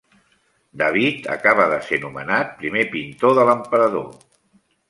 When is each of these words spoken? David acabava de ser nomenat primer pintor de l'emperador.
David 0.81 1.29
acabava 1.33 1.69
de 1.73 1.77
ser 1.89 2.01
nomenat 2.05 2.57
primer 2.65 2.87
pintor 2.97 3.39
de 3.41 3.47
l'emperador. 3.51 4.09